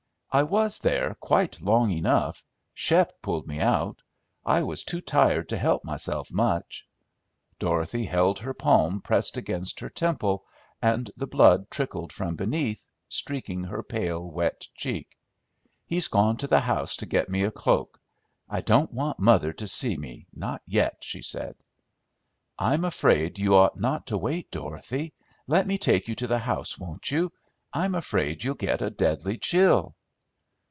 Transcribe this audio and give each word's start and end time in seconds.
"I 0.33 0.43
was 0.43 0.79
there 0.79 1.15
quite 1.15 1.59
long 1.59 1.91
enough. 1.91 2.45
Shep 2.73 3.21
pulled 3.21 3.47
me 3.47 3.59
out; 3.59 4.01
I 4.45 4.61
was 4.63 4.85
too 4.85 5.01
tired 5.01 5.49
to 5.49 5.57
help 5.57 5.83
myself 5.83 6.31
much." 6.31 6.87
Dorothy 7.59 8.05
held 8.05 8.39
her 8.39 8.53
palm 8.53 9.01
pressed 9.01 9.35
against 9.35 9.81
her 9.81 9.89
temple 9.89 10.45
and 10.81 11.11
the 11.17 11.27
blood 11.27 11.69
trickled 11.69 12.13
from 12.13 12.37
beneath, 12.37 12.87
streaking 13.09 13.65
her 13.65 13.83
pale, 13.83 14.31
wet 14.31 14.65
cheek. 14.73 15.19
"He's 15.85 16.07
gone 16.07 16.37
to 16.37 16.47
the 16.47 16.61
house 16.61 16.95
to 16.95 17.05
get 17.05 17.27
me 17.27 17.43
a 17.43 17.51
cloak. 17.51 17.99
I 18.47 18.61
don't 18.61 18.93
want 18.93 19.19
mother 19.19 19.51
to 19.51 19.67
see 19.67 19.97
me, 19.97 20.27
not 20.33 20.61
yet," 20.65 20.95
she 21.01 21.21
said. 21.21 21.57
"I'm 22.57 22.85
afraid 22.85 23.37
you 23.37 23.53
ought 23.55 23.77
not 23.77 24.07
to 24.07 24.17
wait, 24.17 24.49
Dorothy. 24.49 25.13
Let 25.45 25.67
me 25.67 25.77
take 25.77 26.07
you 26.07 26.15
to 26.15 26.27
the 26.27 26.39
house, 26.39 26.79
won't 26.79 27.11
you? 27.11 27.33
I'm 27.73 27.95
afraid 27.95 28.45
you'll 28.45 28.55
get 28.55 28.81
a 28.81 28.89
deadly 28.89 29.37
chill." 29.37 29.93